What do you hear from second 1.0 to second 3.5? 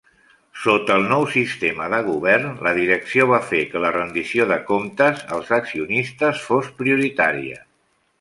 nou sistema de govern, la direcció va